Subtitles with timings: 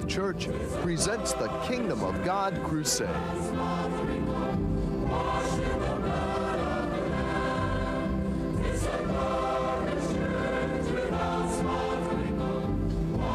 [0.00, 0.48] Faith Church
[0.82, 3.08] presents the Kingdom of God Crusade.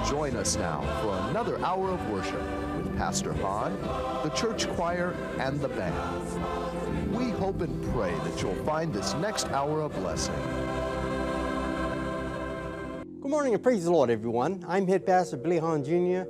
[0.07, 2.41] Join us now for another hour of worship
[2.77, 3.77] with Pastor Hahn,
[4.23, 7.15] the church choir, and the band.
[7.15, 10.35] We hope and pray that you'll find this next hour a blessing.
[13.21, 14.63] Good morning and praise the Lord, everyone.
[14.67, 16.29] I'm Head Pastor Billy Hahn Jr.,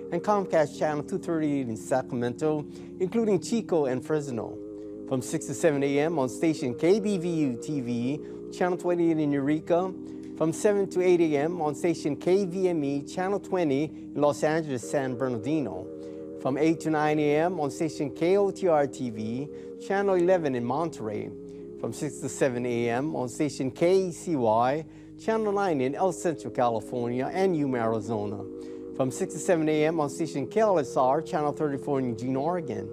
[0.11, 2.65] and Comcast Channel 238 in Sacramento,
[2.99, 4.57] including Chico and Fresno.
[5.07, 6.19] From 6 to 7 a.m.
[6.19, 9.93] on station KBVU TV Channel 28 in Eureka.
[10.37, 11.61] From 7 to 8 a.m.
[11.61, 15.87] on station KVME Channel 20 in Los Angeles, San Bernardino.
[16.41, 17.59] From 8 to 9 a.m.
[17.59, 21.29] on station KOTR TV Channel 11 in Monterey.
[21.79, 23.15] From 6 to 7 a.m.
[23.15, 24.85] on station KECY
[25.23, 28.43] Channel 9 in El Centro, California, and Yuma, Arizona.
[29.01, 29.99] From 6 to 7 a.m.
[29.99, 32.87] on station KLSR, Channel 34 in Eugene, Oregon.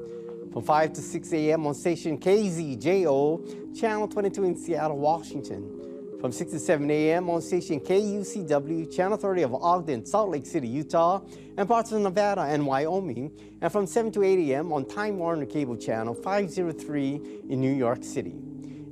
[0.51, 1.67] From 5 to 6 a.m.
[1.67, 6.17] on station KZJO, Channel 22 in Seattle, Washington.
[6.19, 7.29] From 6 to 7 a.m.
[7.29, 11.21] on station KUCW, Channel 30 of Ogden, Salt Lake City, Utah,
[11.59, 13.31] and parts of Nevada and Wyoming.
[13.61, 14.73] And from 7 to 8 a.m.
[14.73, 17.21] on Time Warner Cable Channel 503
[17.51, 18.35] in New York City.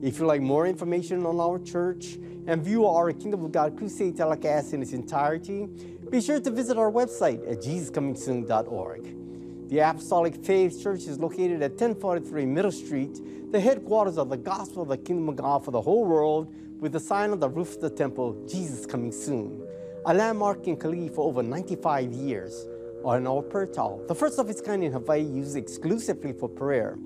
[0.02, 4.18] If you'd like more information on our church and view our Kingdom of God Crusade
[4.18, 5.66] telecast in its entirety,
[6.10, 9.68] be sure to visit our website at jesuscomingsoon.org.
[9.68, 14.82] The Apostolic Faith Church is located at 1043 Middle Street, the headquarters of the Gospel
[14.82, 17.74] of the Kingdom of God for the whole world, with the sign on the roof
[17.74, 19.66] of the temple, Jesus Coming Soon,
[20.04, 22.68] a landmark in Kalihi for over 95 years,
[23.02, 26.98] on our prayer tower, the first of its kind in Hawaii used exclusively for prayer.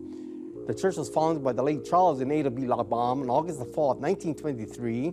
[0.66, 2.62] The church was founded by the late Charles and Ada B.
[2.62, 5.12] Labam on August the 4th, 1923,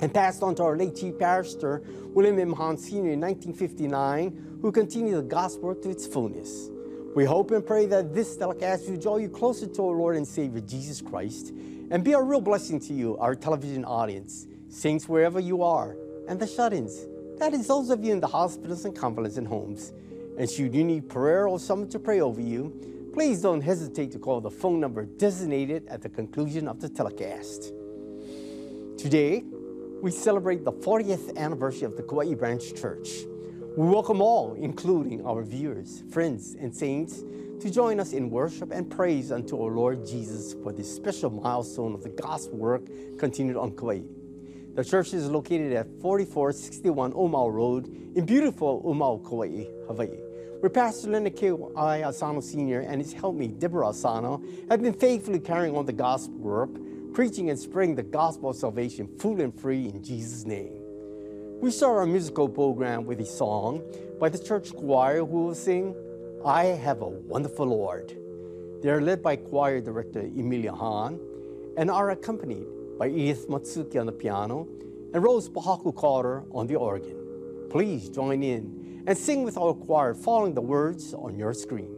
[0.00, 1.82] and passed on to our late chief pastor,
[2.14, 2.52] William M.
[2.52, 3.12] Hahn Sr.
[3.12, 6.70] in 1959, who continued the gospel to its fullness.
[7.14, 10.26] We hope and pray that this telecast will draw you closer to our Lord and
[10.26, 11.52] Savior Jesus Christ
[11.90, 15.96] and be a real blessing to you, our television audience, saints wherever you are,
[16.28, 17.06] and the shut ins.
[17.38, 19.92] That is, those of you in the hospitals and convalescent homes.
[20.38, 24.18] And should you need prayer or someone to pray over you, please don't hesitate to
[24.18, 27.72] call the phone number designated at the conclusion of the telecast.
[28.98, 29.44] Today,
[30.04, 33.24] we celebrate the 40th anniversary of the Kauai Branch Church.
[33.74, 37.24] We welcome all, including our viewers, friends, and saints,
[37.60, 41.94] to join us in worship and praise unto our Lord Jesus for this special milestone
[41.94, 42.82] of the gospel work
[43.18, 44.00] continued on Kauai.
[44.74, 50.18] The church is located at 4461 Omao Road in beautiful Omao, Kauai, Hawaii,
[50.60, 51.50] where Pastor Leonard K.
[51.52, 52.02] Y.
[52.02, 52.80] Asano Sr.
[52.80, 56.76] and his helpmate Deborah Asano have been faithfully carrying on the gospel work,
[57.14, 60.80] preaching and spreading the gospel of salvation full and free in Jesus' name.
[61.60, 63.84] We start our musical program with a song
[64.18, 65.94] by the church choir who will sing,
[66.44, 68.18] I Have a Wonderful Lord.
[68.82, 71.20] They are led by choir director Emilia Hahn
[71.76, 72.66] and are accompanied
[72.98, 74.66] by Edith Matsuki on the piano
[75.14, 77.16] and Rose Pahaku Carter on the organ.
[77.70, 81.93] Please join in and sing with our choir following the words on your screen.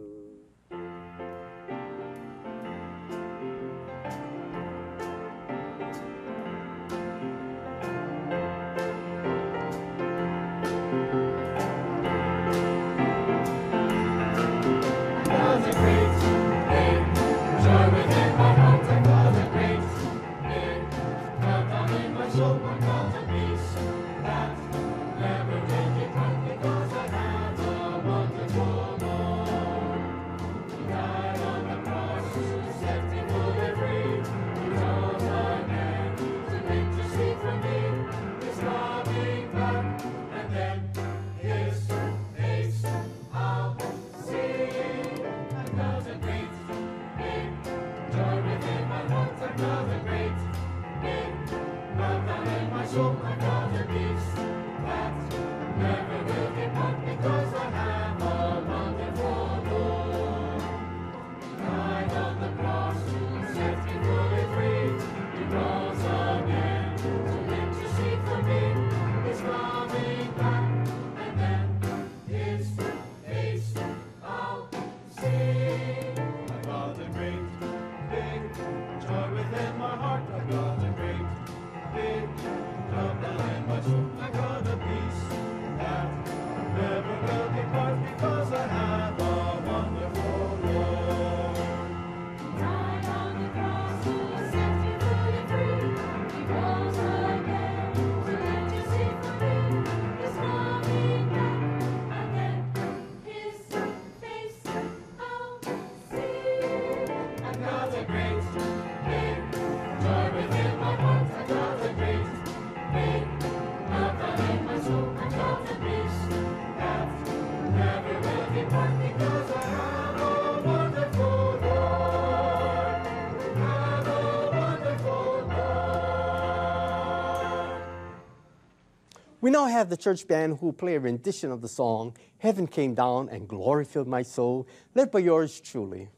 [129.69, 133.47] Have the church band who play a rendition of the song Heaven Came Down and
[133.47, 136.09] Glory Filled My Soul, led by yours truly.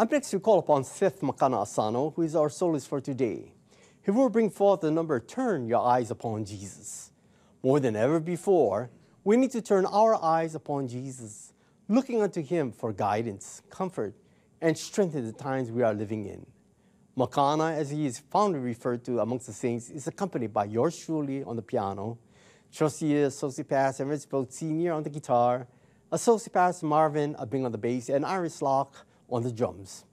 [0.00, 3.52] Up next, to call upon Seth Makana Asano, who is our soloist for today.
[4.04, 7.10] He will bring forth the number Turn Your Eyes Upon Jesus.
[7.64, 8.90] More than ever before,
[9.24, 11.52] we need to turn our eyes upon Jesus,
[11.88, 14.14] looking unto Him for guidance, comfort,
[14.60, 16.46] and strength in the times we are living in.
[17.16, 21.42] Makana, as he is fondly referred to amongst the saints, is accompanied by yours truly
[21.42, 22.18] on the piano,
[22.72, 24.92] Trustee Associate Pastor Boat Sr.
[24.92, 25.66] on the guitar,
[26.12, 30.04] Associate Pastor Marvin Abing on the bass, and Iris Locke on the drums.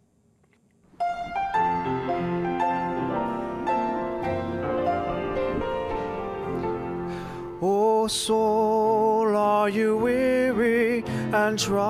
[7.62, 11.04] Oh, soul, are you weary
[11.34, 11.86] and troubled?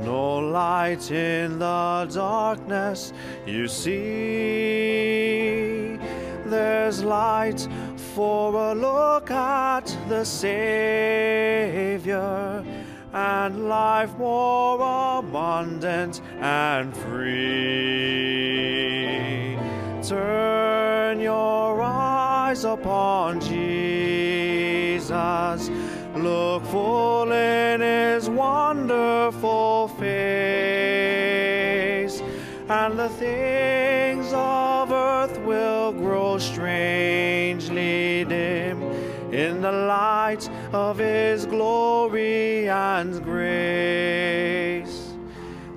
[0.00, 3.12] No light in the darkness
[3.46, 4.80] you see.
[6.46, 7.68] There's light
[8.14, 11.70] for a look at the Savior.
[13.12, 18.30] And life more abundant and free.
[20.02, 25.10] Turn your eyes upon Jesus.
[26.16, 30.10] Look full in his wonderful face,
[32.68, 38.82] and the things of earth will grow strangely dim
[39.32, 45.14] in the light of his glory and grace.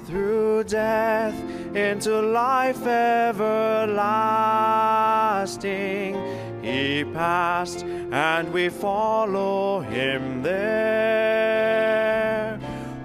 [0.06, 1.34] Through death
[1.76, 3.84] into life everlasting,
[6.62, 11.34] he passed, and we follow him there.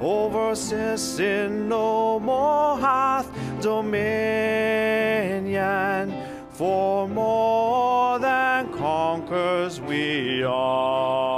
[0.00, 3.28] Over sin no more hath
[3.62, 4.22] dominion,
[6.50, 11.37] for more than conquers we are.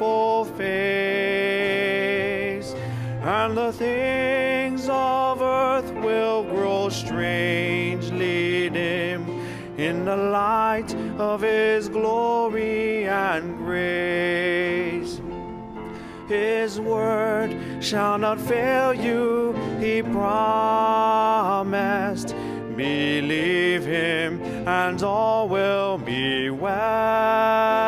[0.00, 0.74] Wonderful face,
[3.22, 9.26] and the things of earth will grow strangely dim
[9.78, 15.20] in the light of his glory and grace.
[16.28, 21.54] His word shall not fail you, he promised.
[22.76, 27.85] Believe him, and all will be well.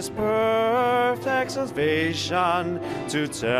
[0.00, 3.50] His perfect salvation to tell.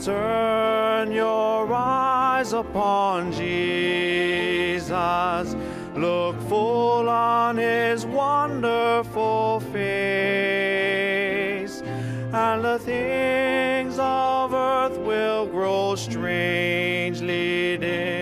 [0.00, 4.90] Turn your eyes upon Jesus.
[5.94, 11.82] Look full on his wonderful face,
[12.32, 18.21] and the things of earth will grow strangely dim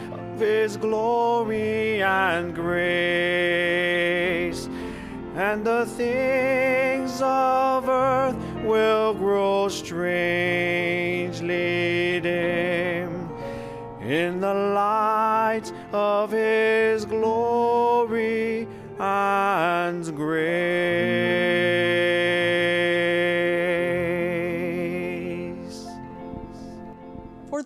[0.41, 2.81] his glory and grace.
[5.35, 10.09] And the things of earth will grow strangely
[12.19, 13.29] dim
[14.01, 18.67] in the light of his glory
[18.99, 21.20] and grace.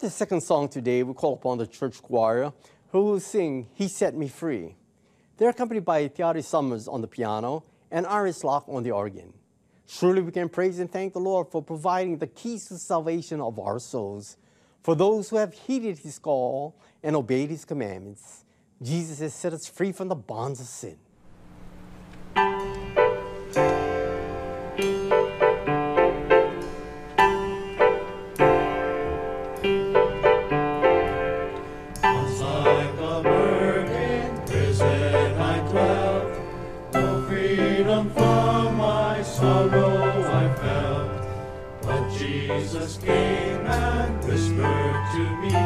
[0.06, 2.54] The second song today, we call upon the church choir
[2.92, 4.76] who will sing He Set Me Free.
[5.36, 9.34] They're accompanied by Thierry Summers on the piano and Iris Locke on the organ.
[9.88, 13.58] Surely we can praise and thank the Lord for providing the keys to salvation of
[13.58, 14.38] our souls.
[14.84, 18.46] For those who have heeded his call and obeyed his commandments,
[18.84, 21.00] Jesus has set us free from the bonds of sin.
[45.16, 45.65] To me,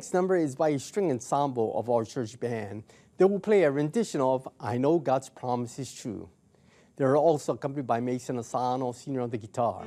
[0.00, 2.82] next number is by a string ensemble of our church band.
[3.18, 6.26] They will play a rendition of I Know God's Promise is True.
[6.96, 9.84] They are also accompanied by Mason Asano, senior on the guitar.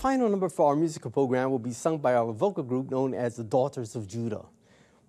[0.00, 3.36] Final number for our musical program will be sung by our vocal group known as
[3.36, 4.46] the Daughters of Judah.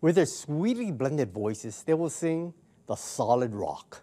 [0.02, 2.54] With their sweetly blended voices, they will sing
[2.88, 4.02] The Solid Rock.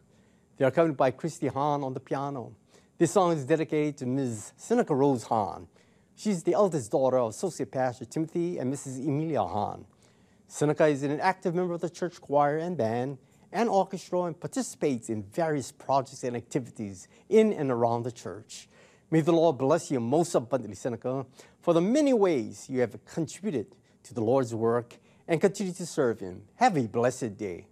[0.57, 2.55] They are accompanied by Christy Hahn on the piano.
[2.97, 4.55] This song is dedicated to Ms.
[4.57, 5.69] Seneca Rose Hahn.
[6.17, 9.07] She's the eldest daughter of Associate Pastor Timothy and Mrs.
[9.07, 9.85] Emilia Hahn.
[10.47, 13.19] Seneca is an active member of the church choir and band
[13.53, 18.71] and orchestra and participates in various projects and activities in and around the church.
[19.11, 21.25] May the Lord bless you most abundantly, Seneca,
[21.63, 26.21] for the many ways you have contributed to the Lord's work and continue to serve
[26.21, 26.43] Him.
[26.57, 27.67] Have a blessed day.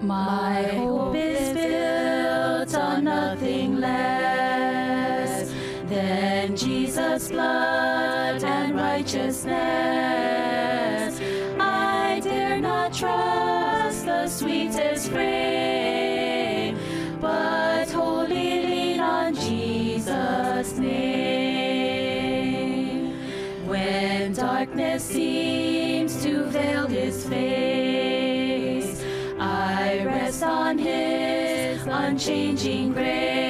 [0.00, 1.03] My
[7.24, 9.54] Jesus' blood and righteousness.
[11.58, 16.76] I dare not trust the sweetest frame,
[17.20, 21.94] but wholly lean on Jesus' name.
[23.66, 29.02] When darkness seems to veil his face,
[29.38, 33.43] I rest on his unchanging grace.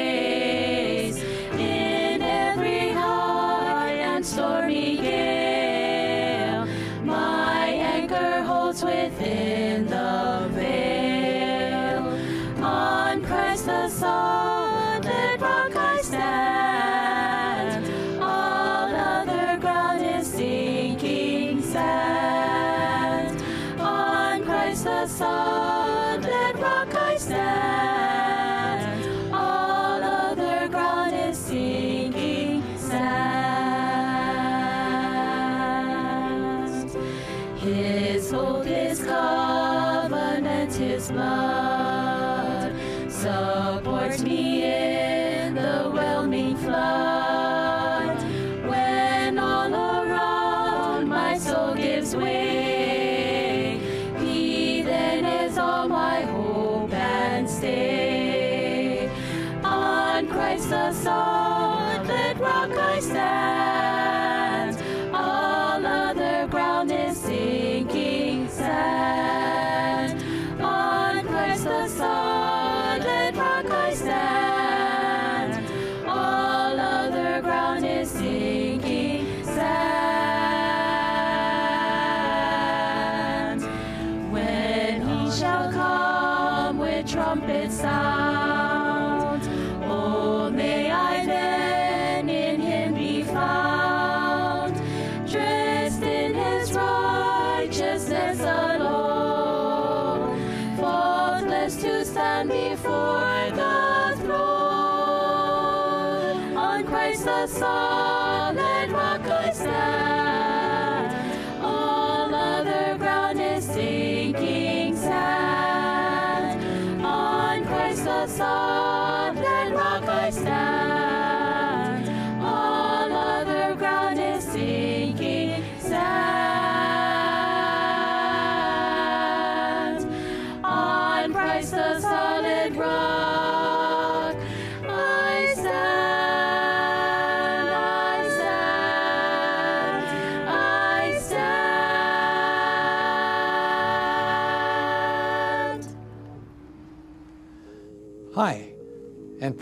[87.14, 88.13] Trumpet sound,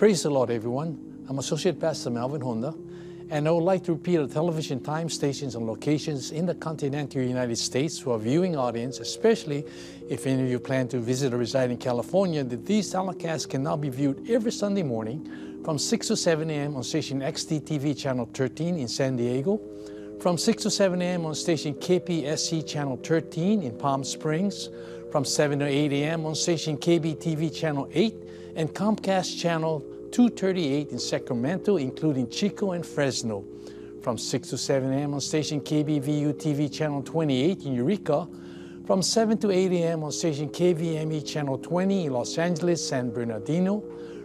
[0.02, 0.98] praise the Lord, everyone.
[1.28, 2.74] I'm Associate Pastor Melvin Honda,
[3.30, 7.22] and I would like to repeat our television time stations and locations in the continental
[7.22, 9.64] United States to our viewing audience, especially
[10.10, 13.62] if any of you plan to visit or reside in California, that these telecasts can
[13.62, 16.74] now be viewed every Sunday morning from 6 to 7 a.m.
[16.74, 19.60] on station XDTV Channel 13 in San Diego,
[20.20, 21.26] from 6 to 7 a.m.
[21.26, 24.68] on station KPSC Channel 13 in Palm Springs,
[25.12, 26.26] from 7 to 8 a.m.
[26.26, 28.14] on station KBTV Channel 8
[28.56, 33.44] and Comcast Channel 238 in Sacramento, including Chico and Fresno.
[34.02, 35.14] From 6 to 7 a.m.
[35.14, 38.28] on station KBVU TV Channel 28 in Eureka.
[38.84, 40.04] From 7 to 8 a.m.
[40.04, 43.82] on station KVME Channel 20 in Los Angeles, San Bernardino.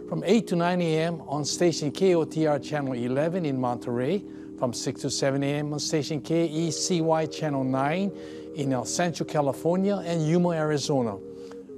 [0.08, 1.22] From 8 to 9 a.m.
[1.26, 4.22] on station KOTR Channel 11 in Monterey.
[4.58, 5.72] From 6 to 7 a.m.
[5.72, 8.12] on station KECY Channel 9
[8.56, 11.16] in El Centro, California and Yuma, Arizona.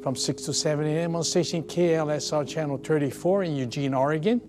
[0.02, 1.14] From 6 to 7 a.m.
[1.14, 4.40] on station KLSR Channel 34 in Eugene, Oregon.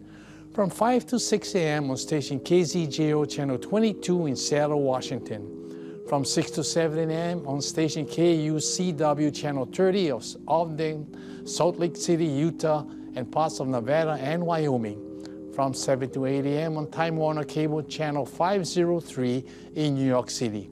[0.53, 1.91] From 5 to 6 a.m.
[1.91, 6.03] on station KZJO Channel 22 in Seattle, Washington.
[6.07, 7.45] From 6 to 7 a.m.
[7.45, 12.85] on station KUCW Channel 30 of Ogden, Salt Lake City, Utah,
[13.15, 15.51] and parts of Nevada and Wyoming.
[15.53, 16.77] From 7 to 8 a.m.
[16.77, 19.43] on Time Warner Cable Channel 503
[19.75, 20.69] in New York City.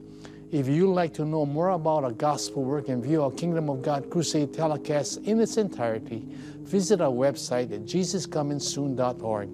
[0.52, 3.82] If you'd like to know more about our gospel work and view our Kingdom of
[3.82, 6.24] God Crusade telecast in its entirety,
[6.62, 9.48] visit our website at jesuscomingsoon.org.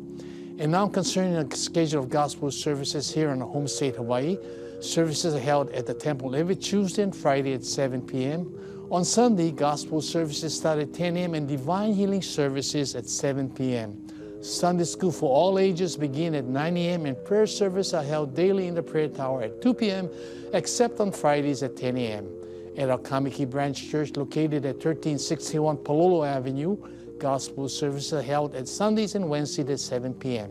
[0.58, 4.38] And now concerning the schedule of gospel services here in our home state, Hawaii,
[4.80, 8.50] services are held at the temple every Tuesday and Friday at 7 p.m.
[8.90, 11.34] On Sunday, gospel services start at 10 a.m.
[11.34, 14.00] and divine healing services at 7 p.m.
[14.40, 17.06] Sunday school for all ages begin at 9 a.m.
[17.06, 20.10] and prayer service are held daily in the prayer tower at 2 p.m.
[20.52, 22.28] except on Fridays at 10 a.m.
[22.76, 26.76] At our Kaimuki Branch Church located at 1361 Palolo Avenue,
[27.18, 30.50] gospel services are held at Sundays and Wednesdays at 7 p.m.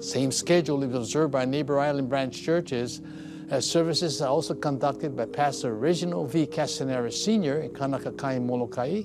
[0.00, 3.00] Same schedule is observed by neighbor island branch churches
[3.52, 6.46] Uh, services are also conducted by Pastor Reginald V.
[6.46, 7.60] Castanera Sr.
[7.60, 9.02] in Kaunakakai, Molokai,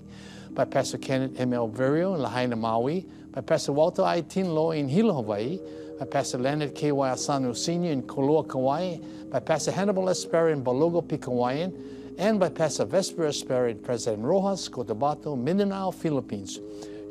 [0.51, 1.51] by Pastor Kenneth M.
[1.51, 1.67] L.
[1.67, 4.21] Verio in Lahaina, Maui, by Pastor Walter I.
[4.21, 5.59] Tinlo in Hilo, Hawaii,
[5.99, 6.91] by Pastor Leonard K.
[6.91, 7.09] Y.
[7.09, 7.91] Asano Sr.
[7.91, 8.97] in Koloa, Kauai,
[9.29, 11.73] by Pastor Hannibal Esper in Balogo, Pigcawayan,
[12.17, 16.59] and by Pastor Vesper Esper in President Roxas, Cotabato, Mindanao, Philippines.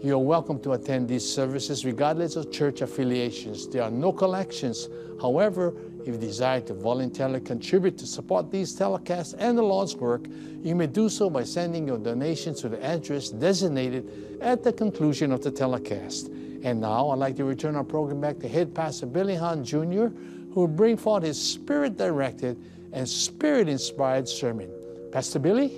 [0.03, 3.67] You are welcome to attend these services regardless of church affiliations.
[3.69, 4.89] There are no collections.
[5.21, 5.73] However,
[6.07, 10.25] if you desire to voluntarily contribute to support these telecasts and the Lord's work,
[10.63, 15.33] you may do so by sending your donations to the address designated at the conclusion
[15.33, 16.29] of the telecast.
[16.63, 20.07] And now I'd like to return our program back to Head Pastor Billy Hahn Jr.,
[20.07, 22.57] who will bring forth his spirit directed
[22.93, 24.71] and spirit inspired sermon.
[25.11, 25.77] Pastor Billy?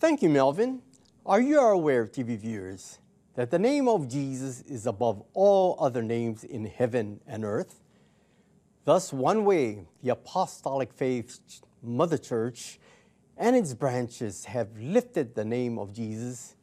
[0.00, 0.80] Thank you, Melvin.
[1.26, 2.98] Are you aware, TV viewers,
[3.34, 7.82] that the name of Jesus is above all other names in heaven and earth?
[8.84, 11.38] Thus, one way the Apostolic Faith
[11.82, 12.80] Mother Church
[13.36, 16.56] and its branches have lifted the name of Jesus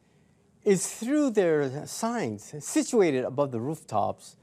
[0.63, 4.35] is through their signs situated above the rooftops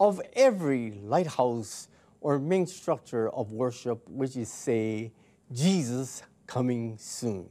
[0.00, 1.86] of every lighthouse
[2.20, 5.12] or main structure of worship, which is say,
[5.52, 7.48] Jesus coming soon.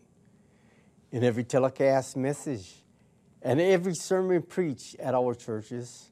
[1.11, 2.83] In every telecast message
[3.41, 6.10] and every sermon preached at our churches,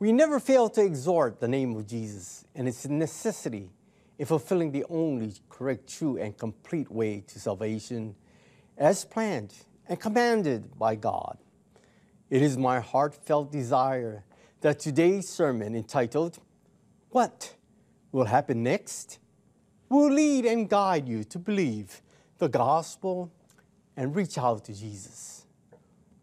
[0.00, 3.68] we never fail to exhort the name of Jesus and its necessity
[4.18, 8.16] in fulfilling the only correct, true, and complete way to salvation
[8.78, 9.52] as planned
[9.86, 11.36] and commanded by God.
[12.30, 14.24] It is my heartfelt desire
[14.62, 16.38] that today's sermon, entitled,
[17.10, 17.54] What
[18.10, 19.18] Will Happen Next?
[19.90, 22.00] will lead and guide you to believe
[22.38, 23.30] the gospel
[23.96, 25.44] and reach out to Jesus.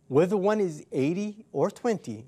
[0.08, 2.26] Whether one is 80 or 20,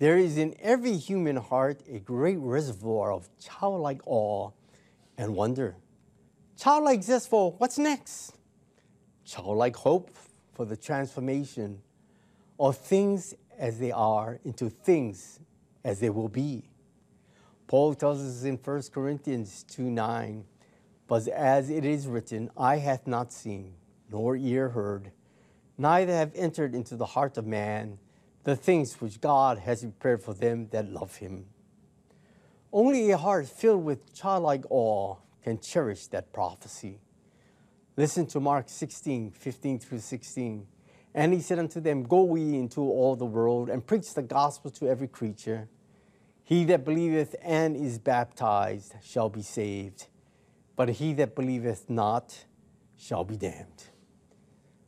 [0.00, 4.50] there is in every human heart a great reservoir of childlike awe
[5.18, 5.76] and wonder.
[6.56, 8.32] Childlike zest for what's next.
[9.26, 10.10] Childlike hope
[10.54, 11.82] for the transformation
[12.58, 15.38] of things as they are into things
[15.84, 16.64] as they will be.
[17.66, 20.44] Paul tells us in 1 Corinthians 2 9,
[21.08, 23.74] but as it is written, eye hath not seen,
[24.10, 25.12] nor ear heard,
[25.76, 27.98] neither have entered into the heart of man
[28.44, 31.46] the things which God has prepared for them that love him.
[32.72, 37.00] Only a heart filled with childlike awe can cherish that prophecy.
[37.96, 40.66] Listen to Mark 16, 15 through 16.
[41.14, 44.70] And he said unto them, Go ye into all the world and preach the gospel
[44.72, 45.68] to every creature.
[46.44, 50.06] He that believeth and is baptized shall be saved,
[50.76, 52.44] but he that believeth not
[52.96, 53.84] shall be damned.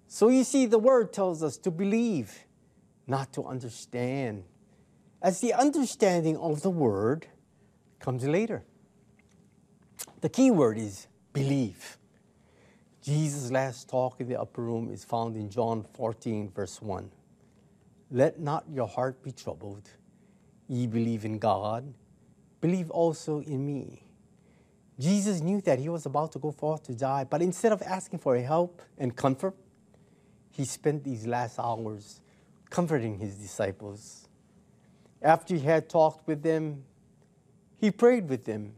[0.07, 2.47] So you see, the word tells us to believe,
[3.13, 4.43] not to understand,
[5.21, 7.27] as the understanding of the word
[8.01, 8.65] comes later.
[10.23, 11.99] The key word is believe.
[13.03, 17.11] Jesus' last talk in the upper room is found in John 14, verse 1.
[18.11, 19.91] Let not your heart be troubled.
[20.67, 21.93] Ye believe in God,
[22.63, 24.05] believe also in me.
[24.99, 28.21] Jesus knew that he was about to go forth to die, but instead of asking
[28.21, 29.55] for help and comfort,
[30.51, 32.22] he spent these last hours
[32.73, 34.27] comforting his disciples.
[35.21, 36.85] After he had talked with them,
[37.77, 38.73] he prayed with them.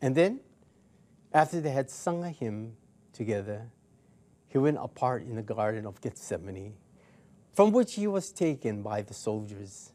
[0.00, 0.40] And then,
[1.34, 2.76] after they had sung a hymn
[3.12, 3.68] together,
[4.46, 6.74] he went apart in the Garden of Gethsemane,
[7.52, 9.92] from which he was taken by the soldiers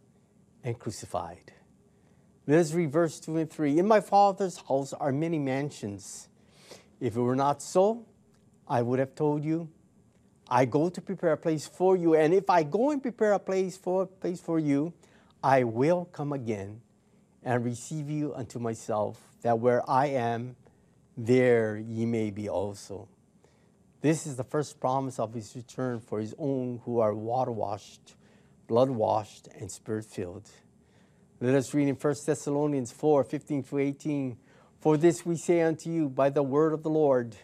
[0.64, 1.54] and crucified.
[2.48, 3.80] Let us read verse 2 and 3.
[3.80, 6.28] In my Father's house are many mansions.
[7.00, 8.06] If it were not so,
[8.68, 9.70] I would have told you.
[10.50, 13.40] I go to prepare a place for you, and if I go and prepare a
[13.40, 14.94] place for place for you,
[15.44, 16.82] I will come again
[17.44, 20.56] and receive you unto myself, that where I am,
[21.18, 23.08] there ye may be also.
[24.02, 28.16] This is the first promise of his return for his own who are water washed,
[28.68, 30.50] blood washed, and spirit filled.
[31.40, 34.38] Let us read in 1 Thessalonians 4 15 to 18.
[34.80, 37.36] For this we say unto you by the word of the Lord,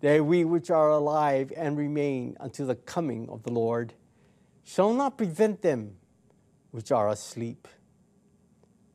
[0.00, 3.92] that we which are alive and remain until the coming of the Lord
[4.64, 5.96] shall not prevent them
[6.70, 7.68] which are asleep.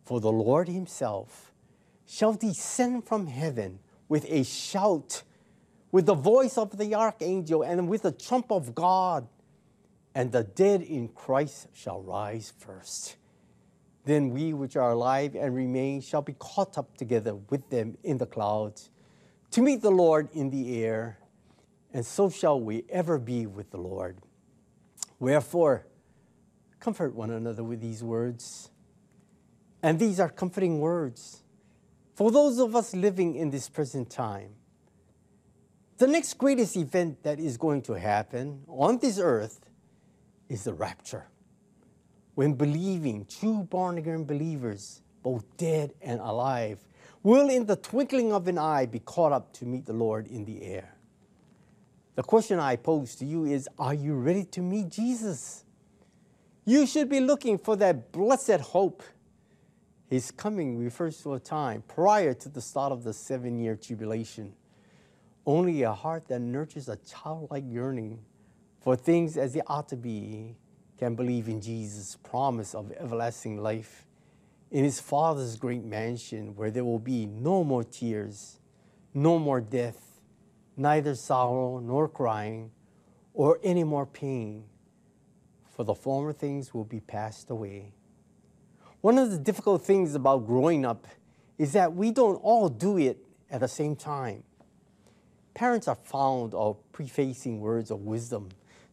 [0.04, 1.52] For the Lord himself
[2.06, 5.24] shall descend from heaven with a shout,
[5.92, 9.28] with the voice of the archangel, and with the trump of God,
[10.14, 13.18] and the dead in Christ shall rise first.
[14.06, 18.20] Then we which are alive and remain shall be caught up together with them in
[18.20, 18.90] the clouds
[19.56, 21.18] to meet the Lord in the air,
[21.94, 24.18] and so shall we ever be with the Lord.
[25.18, 25.88] Wherefore,
[26.82, 28.70] comfort one another with these words.
[29.82, 31.42] And these are comforting words.
[32.16, 34.56] For those of us living in this present time,
[36.00, 39.62] the next greatest event that is going to happen on this earth
[40.50, 41.28] is the rapture.
[42.34, 46.86] When believing, true born again believers, both dead and alive,
[47.26, 50.46] will in the twinkling of an eye be caught up to meet the Lord in
[50.46, 50.94] the air.
[52.14, 55.66] The question I pose to you is Are you ready to meet Jesus?
[56.66, 59.02] You should be looking for that blessed hope.
[60.08, 64.54] His coming refers to a time prior to the start of the seven year tribulation.
[65.48, 68.20] Only a heart that nurtures a childlike yearning
[68.82, 70.56] for things as they ought to be
[71.00, 74.05] can believe in Jesus' promise of everlasting life
[74.76, 78.60] in his Father's great mansion where there will be no more tears,
[79.14, 80.20] no more death,
[80.76, 82.70] neither sorrow nor crying,
[83.34, 84.66] or any more pain,
[85.72, 87.94] for the former things will be passed away.
[89.00, 91.08] One of the difficult things about growing up
[91.58, 94.44] is that we don't all do it at the same time.
[95.54, 98.50] Parents are fond of prefacing words of wisdom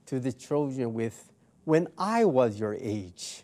[0.06, 1.32] to the children with,
[1.64, 3.42] when I was your age.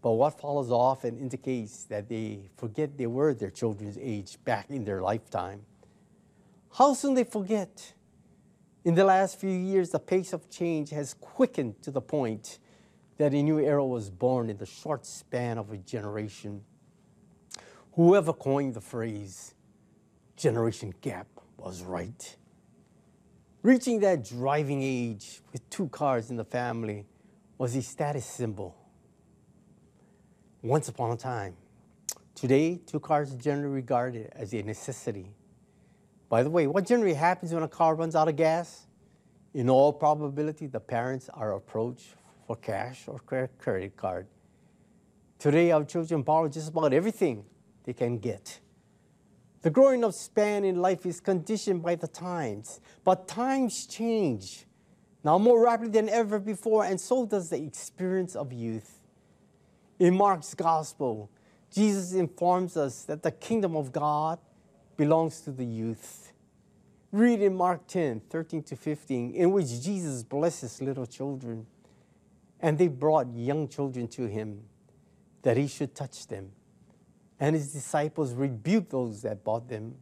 [0.00, 4.84] But what follows often indicates that they forget they were their children's age back in
[4.84, 5.62] their lifetime.
[6.74, 7.94] How soon they forget.
[8.84, 12.58] In the last few years, the pace of change has quickened to the point
[13.16, 16.62] that a new era was born in the short span of a generation.
[17.94, 19.54] Whoever coined the phrase
[20.36, 22.36] generation gap was right.
[23.62, 27.06] Reaching that driving age with two cars in the family
[27.58, 28.76] was a status symbol.
[30.62, 31.54] Once upon a time.
[32.34, 35.30] Today, two cars are generally regarded as a necessity.
[36.28, 38.86] By the way, what generally happens when a car runs out of gas?
[39.54, 42.16] In all probability, the parents are approached
[42.46, 44.26] for cash or credit card.
[45.38, 47.44] Today, our children borrow just about everything
[47.84, 48.58] they can get.
[49.62, 54.66] The growing up span in life is conditioned by the times, but times change
[55.22, 58.97] now more rapidly than ever before, and so does the experience of youth.
[59.98, 61.30] In Mark's gospel,
[61.70, 64.38] Jesus informs us that the kingdom of God
[64.96, 66.32] belongs to the youth.
[67.10, 71.66] Read in Mark 10 13 to 15, in which Jesus blesses little children.
[72.60, 74.64] And they brought young children to him
[75.42, 76.50] that he should touch them.
[77.38, 79.94] And his disciples rebuked those that bought them.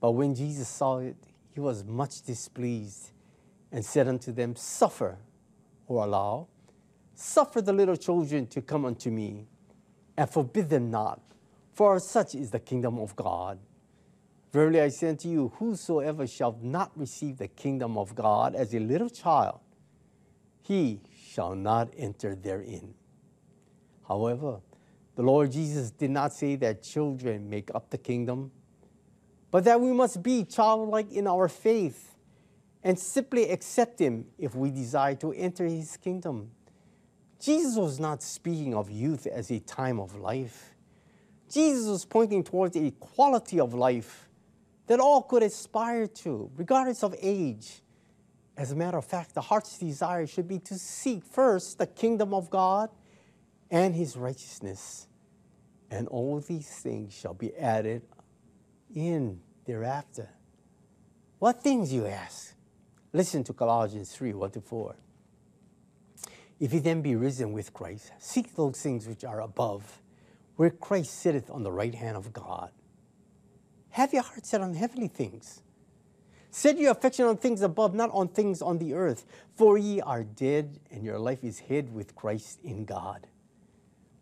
[0.00, 1.16] But when Jesus saw it,
[1.54, 3.12] he was much displeased
[3.70, 5.18] and said unto them, Suffer
[5.86, 6.48] or allow,
[7.18, 9.44] suffer the little children to come unto me,
[10.16, 11.20] and forbid them not,
[11.72, 13.58] for such is the kingdom of God.
[14.52, 18.78] Verily I say unto you, whosoever shall not receive the kingdom of God as a
[18.78, 19.58] little child,
[20.62, 21.00] he
[21.32, 22.94] shall not enter therein.
[24.06, 24.60] However,
[25.16, 28.52] the Lord Jesus did not say that children make up the kingdom,
[29.50, 32.14] but that we must be childlike in our faith
[32.84, 36.52] and simply accept Him if we desire to enter His kingdom.
[37.40, 40.74] Jesus was not speaking of youth as a time of life.
[41.50, 44.28] Jesus was pointing towards a quality of life
[44.88, 47.82] that all could aspire to, regardless of age.
[48.56, 52.34] As a matter of fact, the heart's desire should be to seek first the kingdom
[52.34, 52.90] of God
[53.70, 55.06] and his righteousness,
[55.90, 58.02] and all these things shall be added
[58.94, 60.30] in thereafter.
[61.38, 62.54] What things, you ask?
[63.12, 64.96] Listen to Colossians 3 1 to 4.
[66.60, 70.02] If ye then be risen with Christ, seek those things which are above,
[70.56, 72.70] where Christ sitteth on the right hand of God.
[73.90, 75.62] Have your heart set on heavenly things.
[76.50, 79.24] Set your affection on things above, not on things on the earth.
[79.54, 83.26] For ye are dead, and your life is hid with Christ in God.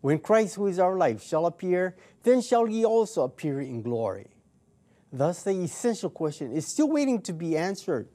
[0.01, 4.27] When Christ, who is our life, shall appear, then shall ye also appear in glory.
[5.11, 8.09] Thus, the essential question is still waiting to be answered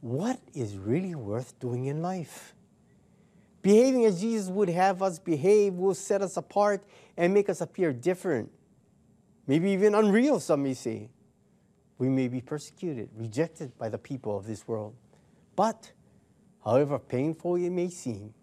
[0.00, 2.53] What is really worth doing in life?
[3.64, 6.84] Behaving as Jesus would have us behave will set us apart
[7.16, 8.52] and make us appear different.
[9.46, 11.08] Maybe even unreal, some may say.
[11.96, 14.94] We may be persecuted, rejected by the people of this world.
[15.56, 15.92] But,
[16.62, 18.34] however painful it may seem,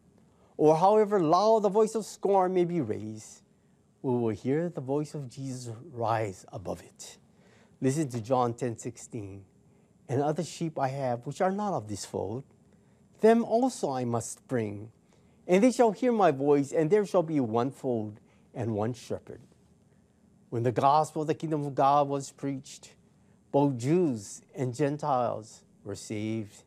[0.57, 3.43] or however loud the voice of scorn may be raised,
[4.01, 7.19] we will hear the voice of Jesus rise above it.
[7.79, 9.45] Listen to John 10 16.
[10.09, 12.43] And other sheep I have which are not of this fold,
[13.19, 14.91] them also I must bring,
[15.47, 18.19] and they shall hear my voice, and there shall be one fold
[18.53, 19.41] and one shepherd.
[20.49, 22.93] When the gospel of the kingdom of God was preached,
[23.51, 26.63] both Jews and Gentiles were saved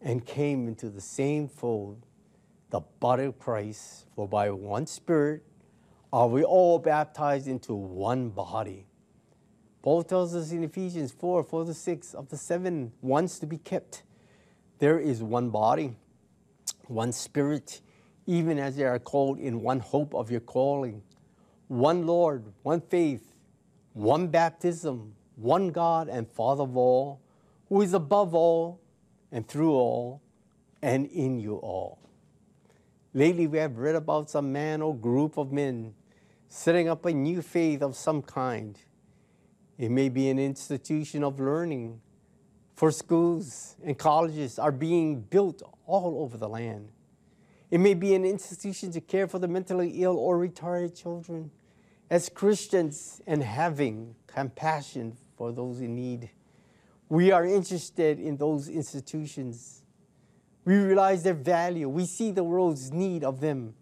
[0.00, 2.04] and came into the same fold,
[2.70, 4.06] the body of Christ.
[4.14, 5.42] For by one Spirit
[6.12, 8.86] are we all baptized into one body.
[9.82, 13.58] Paul tells us in Ephesians 4 4 to 6 of the seven ones to be
[13.58, 14.02] kept,
[14.78, 15.96] there is one body,
[16.86, 17.80] one spirit,
[18.26, 21.02] even as they are called in one hope of your calling,
[21.68, 23.34] one Lord, one faith,
[23.92, 27.20] one baptism, one God and Father of all,
[27.68, 28.80] who is above all
[29.32, 30.22] and through all
[30.82, 31.98] and in you all.
[33.12, 35.94] Lately, we have read about some man or group of men
[36.48, 38.78] setting up a new faith of some kind.
[39.78, 42.00] It may be an institution of learning,
[42.76, 46.90] for schools and colleges are being built all over the land.
[47.74, 51.50] It may be an institution to care for the mentally ill or retarded children.
[52.08, 56.30] As Christians and having compassion for those in need,
[57.08, 59.82] we are interested in those institutions.
[60.64, 61.88] We realize their value.
[61.88, 63.74] We see the world's need of them.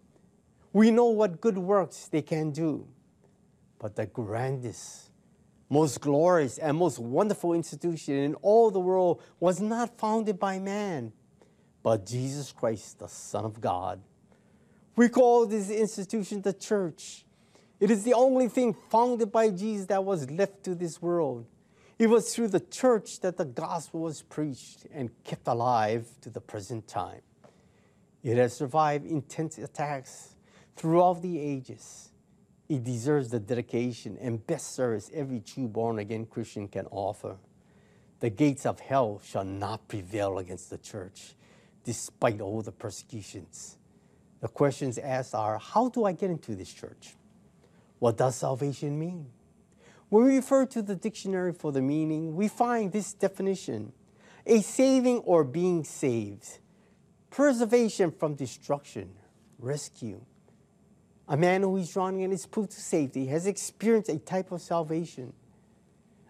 [0.71, 2.87] We know what good works they can do.
[3.77, 5.11] But the grandest,
[5.69, 11.13] most glorious, and most wonderful institution in all the world was not founded by man,
[11.83, 14.01] but Jesus Christ, the Son of God.
[14.95, 17.25] We call this institution the church.
[17.79, 21.45] It is the only thing founded by Jesus that was left to this world.
[21.99, 26.41] It was through the church that the gospel was preached and kept alive to the
[26.41, 27.21] present time.
[28.23, 30.35] It has survived intense attacks
[30.75, 32.09] throughout the ages.
[32.69, 37.37] It deserves the dedication and best service every true born again Christian can offer.
[38.21, 41.35] The gates of hell shall not prevail against the church,
[41.83, 43.77] despite all the persecutions.
[44.41, 47.15] The questions asked are How do I get into this church?
[47.99, 49.27] What does salvation mean?
[50.09, 53.93] When we refer to the dictionary for the meaning, we find this definition
[54.45, 56.59] a saving or being saved,
[57.29, 59.09] preservation from destruction,
[59.57, 60.19] rescue.
[61.29, 64.61] A man who is drowning and is pool to safety has experienced a type of
[64.61, 65.31] salvation.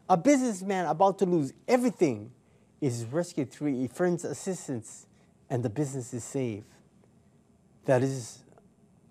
[0.07, 2.31] A businessman about to lose everything
[2.79, 5.07] is rescued through a friend's assistance
[5.53, 6.65] and the business is saved.
[7.85, 8.39] That is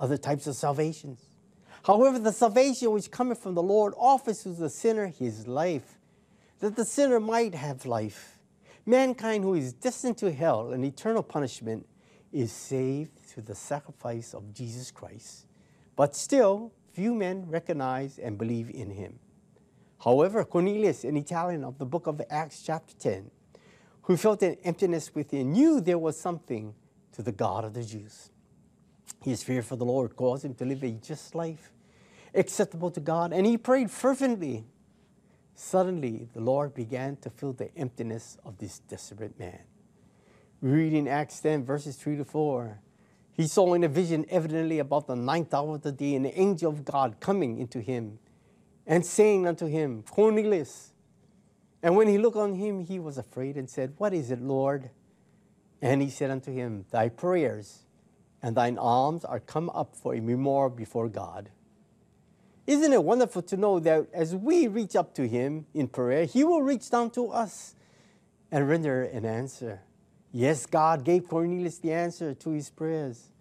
[0.00, 1.20] other types of salvations.
[1.84, 6.00] However, the salvation which cometh from the Lord offers to the sinner his life,
[6.58, 8.40] that the sinner might have life.
[8.84, 11.86] Mankind who is destined to hell and eternal punishment
[12.32, 15.46] is saved through the sacrifice of Jesus Christ.
[15.94, 19.20] But still, few men recognize and believe in him.
[20.02, 23.30] However, Cornelius, an Italian of the book of Acts, chapter 10,
[24.02, 26.74] who felt an emptiness within, knew there was something
[27.12, 28.30] to the God of the Jews.
[29.22, 31.72] His fear for the Lord caused him to live a just life,
[32.34, 34.64] acceptable to God, and he prayed fervently.
[35.54, 39.60] Suddenly, the Lord began to fill the emptiness of this desperate man.
[40.60, 42.80] We read in Acts 10, verses 3 to 4.
[43.32, 46.72] He saw in a vision, evidently about the ninth hour of the day, an angel
[46.72, 48.18] of God coming into him
[48.86, 50.91] and saying unto him, Cornelius.
[51.82, 54.90] And when he looked on him, he was afraid and said, What is it, Lord?
[55.80, 57.80] And he said unto him, Thy prayers
[58.42, 61.50] and thine alms are come up for a memorial before God.
[62.66, 66.44] Isn't it wonderful to know that as we reach up to him in prayer, he
[66.44, 67.74] will reach down to us
[68.52, 69.80] and render an answer?
[70.30, 73.32] Yes, God gave Cornelius the answer to his prayers.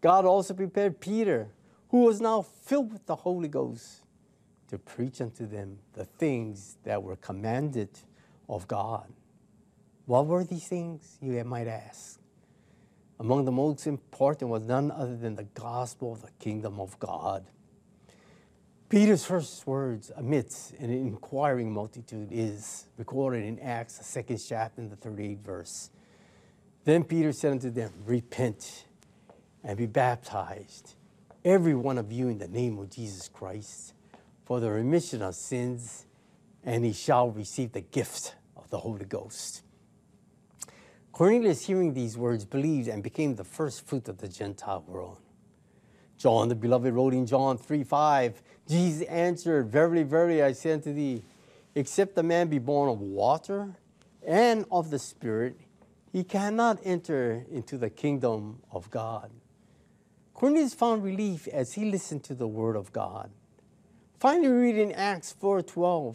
[0.00, 1.48] God also prepared Peter,
[1.88, 4.02] who was now filled with the Holy Ghost,
[4.70, 7.88] to preach unto them the things that were commanded
[8.48, 9.12] of God.
[10.06, 12.18] What were these things, you might ask?
[13.18, 17.44] Among the most important was none other than the gospel of the kingdom of God.
[18.88, 24.90] Peter's first words amidst an inquiring multitude is recorded in Acts, the second chapter, and
[24.90, 25.90] the 38th verse.
[26.84, 28.86] Then Peter said unto them, Repent
[29.62, 30.94] and be baptized,
[31.44, 33.94] every one of you, in the name of Jesus Christ,
[34.50, 36.06] for the remission of sins,
[36.64, 39.62] and he shall receive the gift of the Holy Ghost.
[41.12, 45.20] Cornelius, hearing these words, believed and became the first fruit of the Gentile world.
[46.18, 50.92] John the beloved wrote in John 3 5, Jesus answered, Verily, verily, I say unto
[50.92, 51.22] thee,
[51.76, 53.76] except a man be born of water
[54.26, 55.60] and of the Spirit,
[56.12, 59.30] he cannot enter into the kingdom of God.
[60.34, 63.30] Cornelius found relief as he listened to the word of God.
[64.20, 66.14] Finally, we read in Acts 4:12,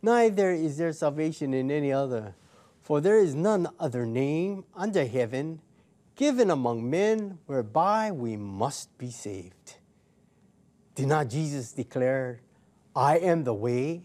[0.00, 2.34] Neither is there salvation in any other,
[2.80, 5.60] for there is none other name under heaven
[6.16, 9.76] given among men whereby we must be saved.
[10.94, 12.40] Did not Jesus declare,
[12.96, 14.04] I am the way,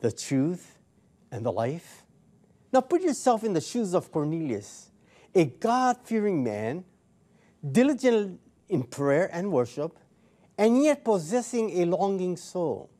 [0.00, 0.80] the truth,
[1.30, 2.02] and the life?
[2.72, 4.90] Now put yourself in the shoes of Cornelius,
[5.32, 6.84] a God fearing man,
[7.62, 9.96] diligent in prayer and worship,
[10.58, 12.90] and yet possessing a longing soul.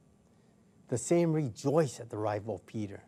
[0.88, 3.02] the same rejoiced at the arrival of Peter.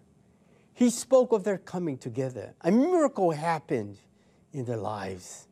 [0.75, 2.55] He spoke of their coming together.
[2.61, 3.97] A miracle happened
[4.53, 5.49] in their lives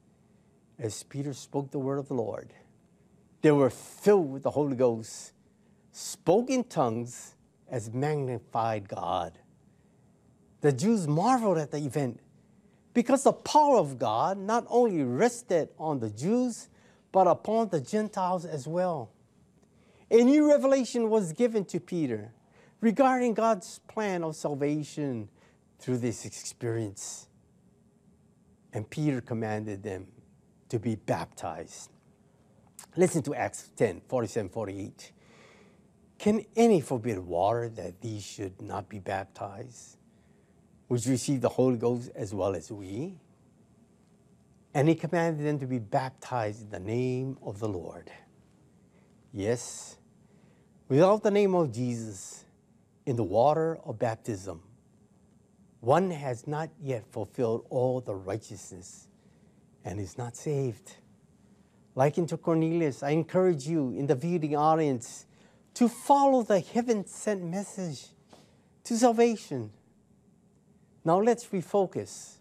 [0.79, 2.53] as Peter spoke the word of the Lord.
[3.41, 5.33] They were filled with the Holy Ghost,
[5.91, 7.35] spoke in tongues
[7.71, 9.39] as magnified God.
[10.61, 12.21] The Jews marveled at the event
[12.93, 16.69] because the power of God not only rested on the Jews,
[17.19, 19.11] but upon the Gentiles as well.
[20.09, 22.31] A new revelation was given to Peter
[22.81, 25.29] regarding God's plan of salvation
[25.81, 27.27] through this experience.
[28.73, 30.07] And Peter commanded them
[30.69, 31.91] to be baptized.
[32.97, 35.11] Listen to Acts 10 47 48.
[36.21, 39.97] Can any forbid water that these should not be baptized,
[40.87, 43.19] which receive the Holy Ghost as well as we?
[44.75, 48.11] And he commanded them to be baptized in the name of the Lord.
[49.33, 49.97] Yes,
[50.89, 52.45] without the name of Jesus
[53.07, 54.63] in the water of baptism,
[55.81, 59.09] one has not yet fulfilled all the righteousness
[59.85, 60.97] and is not saved.
[61.95, 65.27] Like into Cornelius, I encourage you in the viewing audience
[65.75, 68.07] to follow the heaven sent message
[68.85, 69.71] to salvation.
[71.05, 72.37] Now let's refocus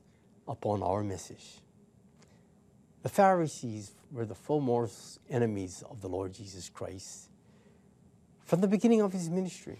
[0.47, 1.61] upon our message.
[3.07, 7.29] The Pharisees were the foremost enemies of the Lord Jesus Christ
[8.43, 9.79] from the beginning of his ministry.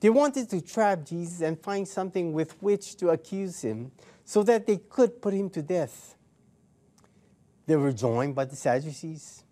[0.00, 3.92] They wanted to trap Jesus and find something with which to accuse him
[4.24, 6.16] so that they could put him to death.
[7.66, 9.44] They were joined by the Sadducees.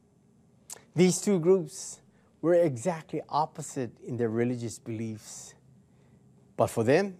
[0.96, 2.00] These two groups
[2.42, 5.54] were exactly opposite in their religious beliefs.
[6.56, 7.18] But for them,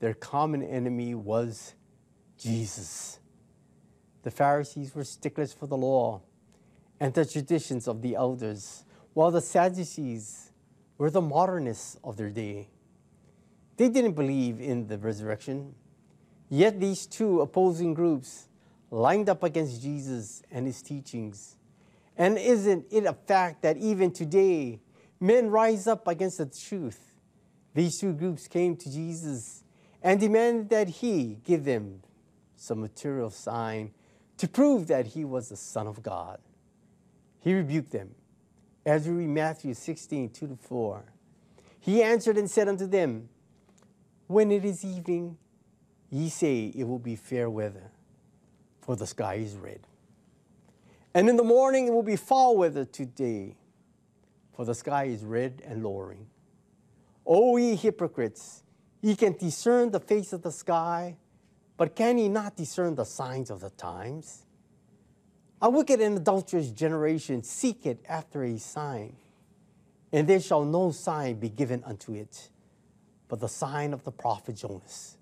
[0.00, 1.76] their common enemy was
[2.36, 3.20] Jesus.
[4.24, 6.22] The Pharisees were sticklers for the law
[6.98, 10.50] and the traditions of the elders, while the Sadducees
[10.96, 12.68] were the modernists of their day.
[13.76, 15.74] They didn't believe in the resurrection.
[16.48, 18.48] Yet these two opposing groups
[18.90, 21.56] lined up against Jesus and his teachings.
[22.16, 24.80] And isn't it a fact that even today,
[25.20, 27.12] men rise up against the truth?
[27.74, 29.64] These two groups came to Jesus
[30.02, 32.00] and demanded that he give them
[32.56, 33.92] some material sign
[34.38, 36.38] to prove that he was the Son of God.
[37.40, 38.14] He rebuked them.
[38.86, 41.04] As we read Matthew 16, 2 to 4.
[41.80, 43.28] He answered and said unto them,
[44.26, 45.36] When it is evening,
[46.10, 47.90] ye say it will be fair weather,
[48.80, 49.80] for the sky is red.
[51.14, 53.56] And in the morning it will be foul weather today,
[54.52, 56.26] for the sky is red and lowering.
[57.26, 58.62] O ye hypocrites,
[59.00, 61.16] ye can discern the face of the sky,
[61.76, 64.44] but can he not discern the signs of the times?
[65.60, 69.16] A wicked and adulterous generation seeketh after a sign,
[70.12, 72.50] and there shall no sign be given unto it,
[73.28, 75.16] but the sign of the prophet Jonas.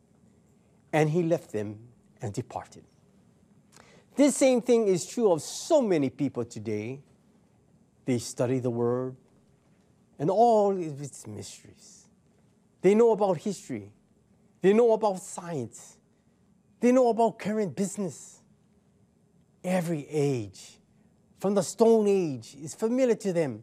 [0.92, 1.78] And he left them
[2.20, 2.84] and departed.
[4.14, 7.00] This same thing is true of so many people today.
[8.05, 9.16] They study the Word
[10.18, 12.07] and all of its mysteries.
[12.82, 13.90] They know about history.
[14.61, 15.96] They know about science.
[16.83, 18.41] They know about current business.
[19.62, 20.80] Every age,
[21.39, 23.62] from the Stone Age, is familiar to them.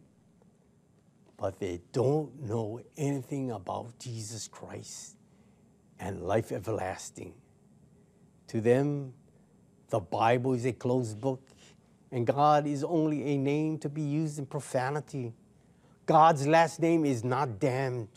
[1.36, 5.17] But they don't know anything about Jesus Christ
[5.99, 7.34] and life everlasting.
[8.47, 9.13] To them,
[9.89, 11.41] the Bible is a closed book,
[12.13, 15.34] and God is only a name to be used in profanity.
[16.05, 18.07] God's last name is not damned.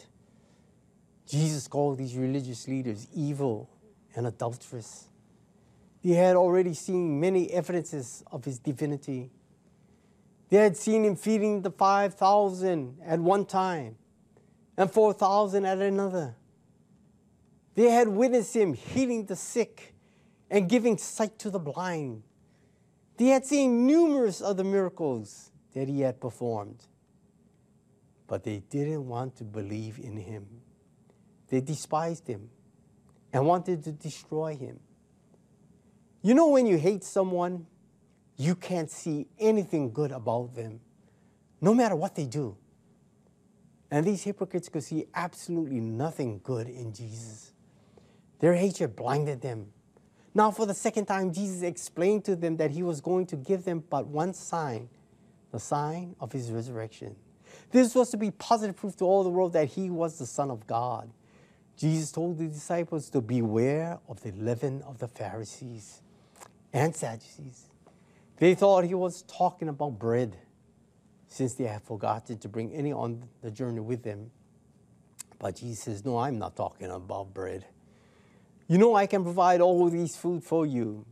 [1.27, 3.69] Jesus called these religious leaders evil
[4.15, 5.07] and adulterous.
[6.03, 9.31] They had already seen many evidences of his divinity.
[10.51, 13.97] They had seen him feeding the 5,000 at one time
[14.77, 16.35] and 4,000 at another.
[17.75, 19.95] They had witnessed him healing the sick
[20.51, 22.23] and giving sight to the blind.
[23.17, 26.85] They had seen numerous other miracles that he had performed.
[28.27, 30.47] But they didn't want to believe in him.
[31.49, 32.51] They despised him
[33.33, 34.79] and wanted to destroy him.
[36.23, 37.67] You know, when you hate someone,
[38.37, 40.81] you can't see anything good about them,
[41.61, 42.57] no matter what they do.
[43.91, 47.53] And these hypocrites could see absolutely nothing good in Jesus.
[48.39, 49.73] Their hatred blinded them.
[50.35, 53.65] Now, for the second time, Jesus explained to them that he was going to give
[53.65, 54.89] them but one sign
[55.53, 57.15] the sign of his resurrection.
[57.71, 60.51] This was to be positive proof to all the world that he was the Son
[60.51, 61.11] of God.
[61.77, 66.03] Jesus told the disciples to beware of the leaven of the Pharisees
[66.73, 67.67] and Sadducees.
[68.37, 70.37] They thought he was talking about bread.
[71.33, 74.31] since they had forgotten to bring any on the journey with them.
[75.39, 77.65] But Jesus says, No, I'm not talking about bread.
[78.69, 81.07] You know, I can provide all these food for you.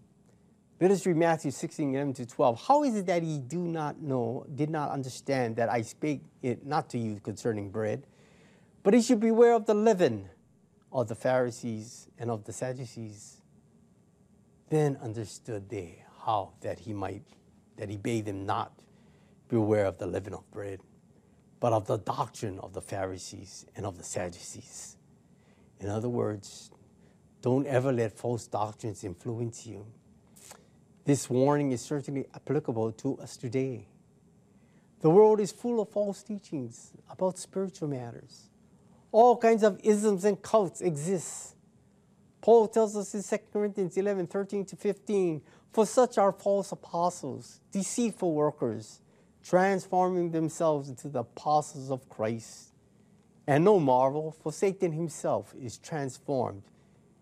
[0.78, 2.66] Let us read Matthew 16, 11 to 12.
[2.66, 6.64] How is it that ye do not know, did not understand that I spake it
[6.64, 8.06] not to you concerning bread,
[8.82, 10.28] but ye should beware of the leaven
[10.92, 13.40] of the Pharisees and of the Sadducees?
[14.68, 17.24] Then understood they how that he might,
[17.76, 18.72] that he bade them not
[19.48, 20.80] beware of the leaven of bread,
[21.58, 24.96] but of the doctrine of the Pharisees and of the Sadducees.
[25.80, 26.70] In other words,
[27.42, 29.86] don't ever let false doctrines influence you.
[31.04, 33.88] This warning is certainly applicable to us today.
[35.00, 38.50] The world is full of false teachings about spiritual matters.
[39.12, 41.56] All kinds of isms and cults exist.
[42.40, 45.42] Paul tells us in 2 Corinthians 11 13 to 15
[45.72, 49.00] For such are false apostles, deceitful workers,
[49.44, 52.72] transforming themselves into the apostles of Christ.
[53.46, 56.62] And no marvel, for Satan himself is transformed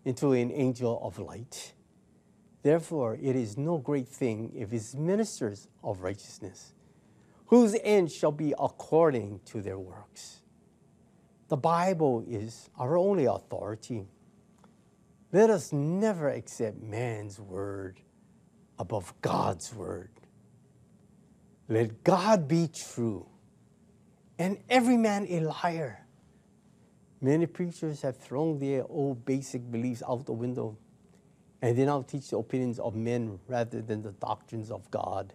[0.05, 1.73] into an angel of light.
[2.61, 6.73] Therefore, it is no great thing if his ministers of righteousness,
[7.47, 10.38] whose end shall be according to their works.
[11.49, 14.05] The Bible is our only authority.
[15.31, 17.99] Let us never accept man's word
[18.77, 20.11] above God's word.
[21.67, 23.25] Let God be true
[24.37, 26.05] and every man a liar.
[27.19, 30.77] Many preachers have thrown their old basic beliefs out the window
[31.63, 35.33] and they now teach the opinions of men rather than the doctrines of God.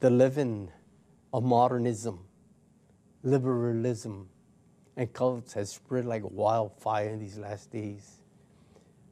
[0.00, 0.70] The leaven
[1.32, 2.24] of modernism,
[3.22, 4.28] liberalism,
[4.96, 8.18] and cults has spread like wildfire in these last days.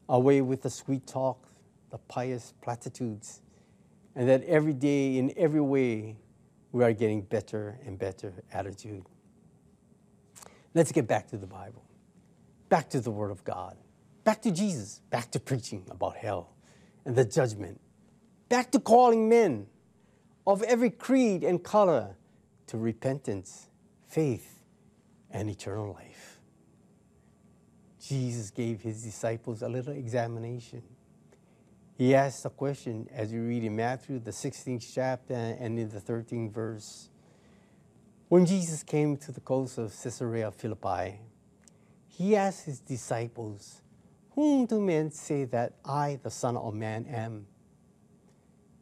[0.08, 1.46] Away with the sweet talk,
[1.90, 3.42] the pious platitudes,
[4.14, 6.16] and that every day, in every way,
[6.72, 9.04] we are getting better and better attitude.
[10.74, 11.84] Let's get back to the Bible,
[12.68, 13.76] back to the Word of God,
[14.24, 16.54] back to Jesus, back to preaching about hell
[17.04, 17.80] and the judgment,
[18.48, 19.66] back to calling men
[20.46, 22.16] of every creed and color
[22.66, 23.68] to repentance,
[24.06, 24.59] faith,
[25.30, 26.38] and eternal life.
[28.00, 30.82] Jesus gave his disciples a little examination.
[31.96, 36.00] He asked a question as we read in Matthew, the 16th chapter, and in the
[36.00, 37.10] 13th verse.
[38.28, 41.20] When Jesus came to the coast of Caesarea Philippi,
[42.08, 43.82] he asked his disciples,
[44.30, 47.46] Whom do men say that I, the Son of Man, am?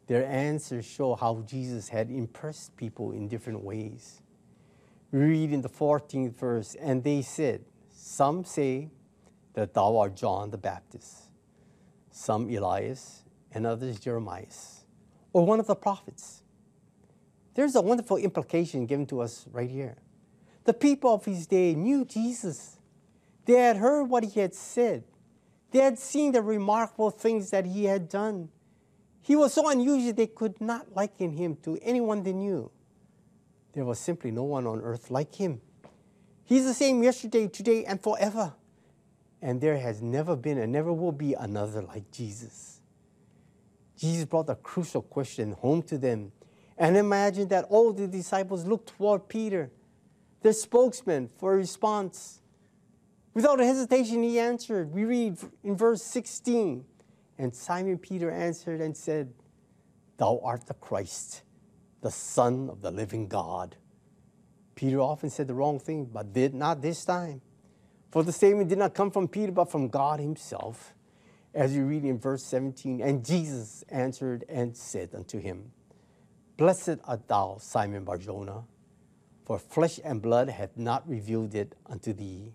[0.07, 4.21] Their answers show how Jesus had impressed people in different ways.
[5.11, 8.89] Read in the 14th verse, and they said, Some say
[9.53, 11.29] that thou art John the Baptist,
[12.11, 14.45] some Elias, and others Jeremiah,
[15.33, 16.43] or one of the prophets.
[17.55, 19.97] There's a wonderful implication given to us right here.
[20.65, 22.77] The people of his day knew Jesus.
[23.45, 25.03] They had heard what he had said.
[25.71, 28.49] They had seen the remarkable things that he had done.
[29.21, 32.71] He was so unusual they could not liken him to anyone they knew.
[33.73, 35.61] There was simply no one on earth like him.
[36.43, 38.53] He's the same yesterday, today, and forever.
[39.41, 42.81] And there has never been and never will be another like Jesus.
[43.95, 46.31] Jesus brought a crucial question home to them.
[46.77, 49.69] And imagine that all the disciples looked toward Peter,
[50.41, 52.39] their spokesman, for a response.
[53.33, 54.93] Without hesitation, he answered.
[54.93, 56.85] We read in verse 16
[57.37, 59.33] And Simon Peter answered and said,
[60.17, 61.43] Thou art the Christ,
[62.01, 63.75] the Son of the living God.
[64.75, 67.41] Peter often said the wrong thing, but did not this time.
[68.11, 70.93] For the statement did not come from Peter, but from God himself.
[71.53, 75.71] As you read in verse 17, and Jesus answered and said unto him,
[76.57, 78.63] Blessed art thou, Simon Barjona,
[79.45, 82.53] for flesh and blood hath not revealed it unto thee,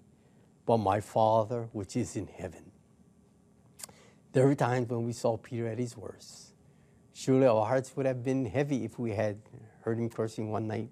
[0.64, 2.70] but my Father which is in heaven.
[4.32, 6.53] There were times when we saw Peter at his worst.
[7.14, 9.38] Surely our hearts would have been heavy if we had
[9.82, 10.90] heard him cursing one night,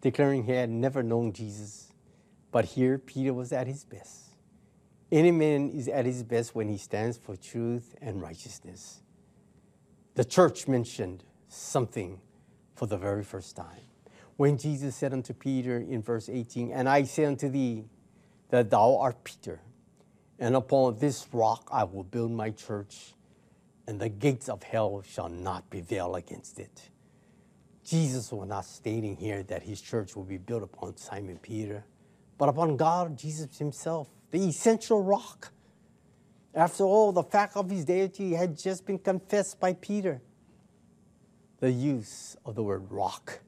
[0.00, 1.92] declaring he had never known Jesus.
[2.52, 4.36] But here, Peter was at his best.
[5.10, 9.02] Any man is at his best when he stands for truth and righteousness.
[10.14, 12.20] The church mentioned something
[12.76, 13.80] for the very first time.
[14.36, 17.84] When Jesus said unto Peter in verse 18, And I say unto thee
[18.50, 19.60] that thou art Peter,
[20.38, 23.14] and upon this rock I will build my church,
[23.86, 26.90] and the gates of hell shall not prevail against it.
[27.84, 31.84] Jesus was not stating here that his church will be built upon Simon Peter,
[32.38, 35.52] but upon God, Jesus himself, the essential rock.
[36.54, 40.22] After all, the fact of his deity had just been confessed by Peter.
[41.58, 43.40] The use of the word rock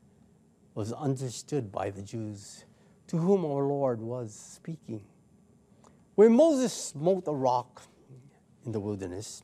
[0.75, 2.65] was understood by the Jews
[3.09, 5.05] to whom our Lord was speaking.
[6.15, 7.83] When Moses smote a rock
[8.65, 9.43] in the wilderness,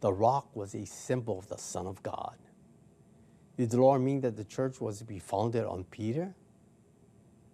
[0.00, 2.36] the rock was a symbol of the Son of God.
[3.56, 6.34] Did the Lord mean that the church was to be founded on Peter?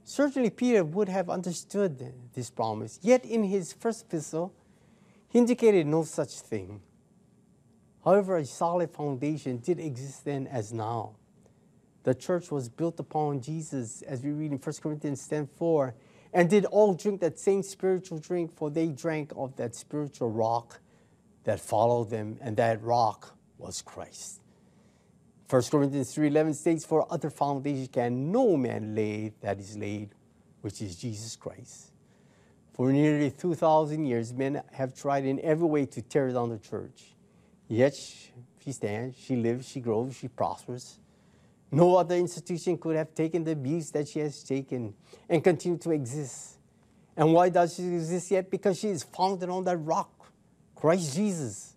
[0.05, 4.53] Certainly, Peter would have understood this promise, yet, in his first epistle,
[5.29, 6.81] he indicated no such thing.
[8.05, 11.15] However, a solid foundation did exist then as now.
[12.03, 15.95] The church was built upon Jesus, as we read in 1 Corinthians 10 4,
[16.35, 20.81] and did all drink that same spiritual drink, for they drank of that spiritual rock
[21.45, 24.41] that followed them, and that rock was Christ.
[25.49, 30.15] 1 Corinthians 3:11 states, "For other foundation can no man lay that is laid,
[30.63, 31.93] which is Jesus Christ."
[32.73, 37.15] For nearly 2,000 years, men have tried in every way to tear down the church.
[37.69, 40.99] Yet she stands, she lives, she grows, she prospers.
[41.71, 44.95] No other institution could have taken the abuse that she has taken
[45.29, 46.59] and continue to exist.
[47.17, 48.51] And why does she exist yet?
[48.51, 50.22] Because she is founded on that rock,
[50.83, 51.77] Christ Jesus.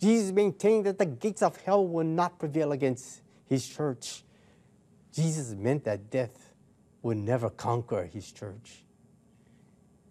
[0.00, 4.24] Jesus maintained that the gates of hell will not prevail against his church.
[5.12, 6.52] Jesus meant that death
[7.02, 8.82] would never conquer his church.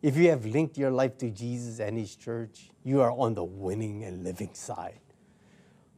[0.02, 3.44] If you have linked your life to Jesus and his church, you are on the
[3.44, 5.02] winning and living side.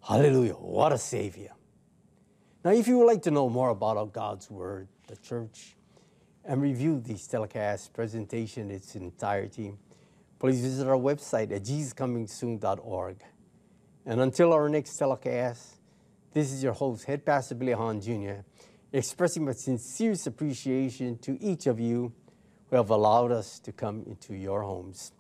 [0.01, 0.53] Hallelujah.
[0.53, 1.51] What a Savior.
[2.63, 5.75] Now, if you would like to know more about God's Word, the church,
[6.43, 9.75] and review this telecast presentation in its entirety,
[10.45, 13.17] please visit our website at jesuscomingsoon.org.
[14.05, 15.77] And until our next telecast,
[16.33, 18.43] this is your host, Head Pastor Billy Hahn Jr.,
[18.93, 22.13] expressing my sincerest appreciation to each of you
[22.69, 25.13] who have allowed us to come into your homes.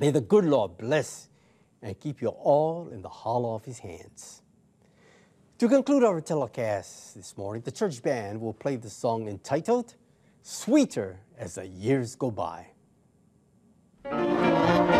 [0.00, 1.28] May the good Lord bless
[1.80, 4.42] and keep you all in the hollow of his hands.
[5.58, 9.94] To conclude our telecast this morning, the church band will play the song entitled
[10.42, 12.69] Sweeter as the Years Go By.
[14.04, 14.99] Thank